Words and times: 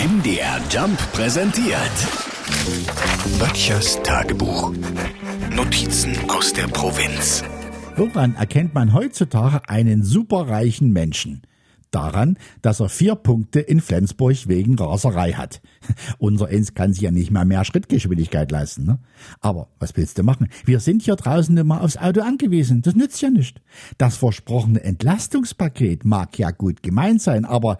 MDR 0.00 0.58
Jump 0.70 0.98
präsentiert. 1.12 1.76
Böttchers 3.38 4.02
Tagebuch. 4.02 4.72
Notizen 5.54 6.16
aus 6.30 6.54
der 6.54 6.68
Provinz. 6.68 7.44
Woran 7.96 8.34
erkennt 8.34 8.72
man 8.72 8.94
heutzutage 8.94 9.60
einen 9.68 10.02
superreichen 10.02 10.90
Menschen? 10.94 11.42
Daran, 11.90 12.38
dass 12.62 12.80
er 12.80 12.88
vier 12.88 13.14
Punkte 13.14 13.60
in 13.60 13.82
Flensburg 13.82 14.48
wegen 14.48 14.78
Raserei 14.78 15.32
hat. 15.32 15.60
Unser 16.18 16.46
Eins 16.46 16.72
kann 16.72 16.94
sich 16.94 17.02
ja 17.02 17.10
nicht 17.10 17.30
mal 17.30 17.44
mehr 17.44 17.66
Schrittgeschwindigkeit 17.66 18.50
leisten. 18.50 18.86
Ne? 18.86 19.00
Aber 19.42 19.68
was 19.80 19.94
willst 19.98 20.16
du 20.16 20.22
machen? 20.22 20.48
Wir 20.64 20.80
sind 20.80 21.02
hier 21.02 21.16
draußen 21.16 21.54
immer 21.58 21.82
aufs 21.82 21.98
Auto 21.98 22.22
angewiesen. 22.22 22.80
Das 22.80 22.94
nützt 22.94 23.20
ja 23.20 23.28
nicht. 23.28 23.60
Das 23.98 24.16
versprochene 24.16 24.82
Entlastungspaket 24.82 26.06
mag 26.06 26.38
ja 26.38 26.52
gut 26.52 26.82
gemeint 26.82 27.20
sein, 27.20 27.44
aber 27.44 27.76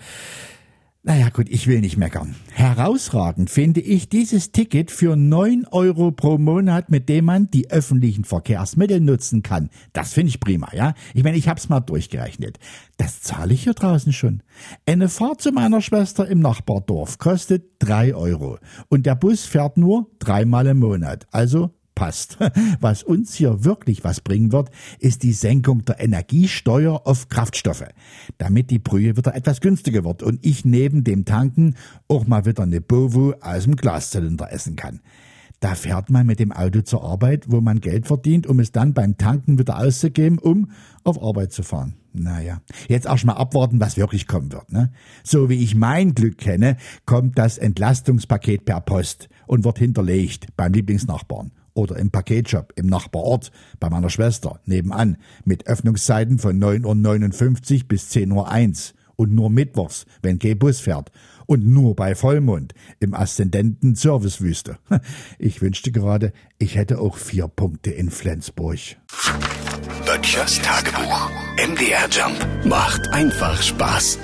naja 1.02 1.30
gut, 1.30 1.48
ich 1.48 1.66
will 1.66 1.80
nicht 1.80 1.96
meckern. 1.96 2.36
Herausragend 2.52 3.48
finde 3.48 3.80
ich 3.80 4.10
dieses 4.10 4.52
Ticket 4.52 4.90
für 4.90 5.16
neun 5.16 5.66
Euro 5.70 6.10
pro 6.10 6.36
Monat, 6.36 6.90
mit 6.90 7.08
dem 7.08 7.24
man 7.24 7.50
die 7.50 7.70
öffentlichen 7.70 8.24
Verkehrsmittel 8.24 9.00
nutzen 9.00 9.42
kann. 9.42 9.70
Das 9.94 10.12
finde 10.12 10.28
ich 10.28 10.40
prima, 10.40 10.68
ja. 10.74 10.92
Ich 11.14 11.24
meine, 11.24 11.38
ich 11.38 11.48
hab's 11.48 11.70
mal 11.70 11.80
durchgerechnet. 11.80 12.58
Das 12.98 13.22
zahle 13.22 13.54
ich 13.54 13.64
hier 13.64 13.72
draußen 13.72 14.12
schon. 14.12 14.42
Eine 14.84 15.08
Fahrt 15.08 15.40
zu 15.40 15.52
meiner 15.52 15.80
Schwester 15.80 16.28
im 16.28 16.40
Nachbardorf 16.40 17.16
kostet 17.16 17.64
drei 17.78 18.14
Euro. 18.14 18.58
Und 18.88 19.06
der 19.06 19.14
Bus 19.14 19.46
fährt 19.46 19.78
nur 19.78 20.10
dreimal 20.18 20.66
im 20.66 20.80
Monat. 20.80 21.26
Also 21.30 21.70
passt. 22.00 22.38
Was 22.80 23.02
uns 23.02 23.34
hier 23.34 23.62
wirklich 23.62 24.02
was 24.04 24.22
bringen 24.22 24.52
wird, 24.52 24.70
ist 25.00 25.22
die 25.22 25.34
Senkung 25.34 25.84
der 25.84 26.00
Energiesteuer 26.00 27.02
auf 27.04 27.28
Kraftstoffe, 27.28 27.84
damit 28.38 28.70
die 28.70 28.78
Brühe 28.78 29.18
wieder 29.18 29.34
etwas 29.34 29.60
günstiger 29.60 30.02
wird 30.02 30.22
und 30.22 30.38
ich 30.40 30.64
neben 30.64 31.04
dem 31.04 31.26
Tanken 31.26 31.76
auch 32.08 32.26
mal 32.26 32.46
wieder 32.46 32.62
eine 32.62 32.80
Bovo 32.80 33.34
aus 33.42 33.64
dem 33.64 33.76
Glaszylinder 33.76 34.50
essen 34.50 34.76
kann. 34.76 35.00
Da 35.60 35.74
fährt 35.74 36.08
man 36.08 36.26
mit 36.26 36.40
dem 36.40 36.52
Auto 36.52 36.80
zur 36.80 37.04
Arbeit, 37.04 37.44
wo 37.48 37.60
man 37.60 37.82
Geld 37.82 38.06
verdient, 38.06 38.46
um 38.46 38.60
es 38.60 38.72
dann 38.72 38.94
beim 38.94 39.18
Tanken 39.18 39.58
wieder 39.58 39.78
auszugeben, 39.78 40.38
um 40.38 40.70
auf 41.04 41.22
Arbeit 41.22 41.52
zu 41.52 41.62
fahren. 41.62 41.96
Naja, 42.14 42.62
jetzt 42.88 43.04
erst 43.04 43.26
mal 43.26 43.34
abwarten, 43.34 43.78
was 43.78 43.98
wirklich 43.98 44.26
kommen 44.26 44.50
wird. 44.52 44.72
Ne? 44.72 44.90
So 45.22 45.50
wie 45.50 45.62
ich 45.62 45.74
mein 45.74 46.14
Glück 46.14 46.38
kenne, 46.38 46.78
kommt 47.04 47.36
das 47.36 47.58
Entlastungspaket 47.58 48.64
per 48.64 48.80
Post 48.80 49.28
und 49.46 49.64
wird 49.64 49.78
hinterlegt 49.78 50.46
beim 50.56 50.72
Lieblingsnachbarn 50.72 51.52
oder 51.74 51.96
im 51.96 52.10
Paketshop 52.10 52.72
im 52.76 52.86
Nachbarort 52.86 53.50
bei 53.78 53.88
meiner 53.88 54.10
Schwester 54.10 54.60
nebenan 54.64 55.16
mit 55.44 55.66
Öffnungszeiten 55.66 56.38
von 56.38 56.60
9.59 56.60 57.82
Uhr 57.82 57.88
bis 57.88 58.10
10.01 58.10 58.92
Uhr 58.92 59.00
und 59.16 59.34
nur 59.34 59.50
mittwochs, 59.50 60.06
wenn 60.22 60.38
kein 60.38 60.58
Bus 60.58 60.80
fährt 60.80 61.10
und 61.46 61.66
nur 61.66 61.94
bei 61.96 62.14
Vollmond 62.14 62.74
im 63.00 63.12
aszendenten 63.12 63.94
Servicewüste. 63.94 64.78
Ich 65.38 65.60
wünschte 65.60 65.92
gerade, 65.92 66.32
ich 66.58 66.76
hätte 66.76 67.00
auch 67.00 67.16
vier 67.16 67.48
Punkte 67.48 67.90
in 67.90 68.10
Flensburg. 68.10 68.78
Böttchers 70.06 70.60
Tagebuch. 70.62 71.30
MDR 71.56 72.08
Jump 72.10 72.66
macht 72.66 73.08
einfach 73.12 73.60
Spaß. 73.60 74.18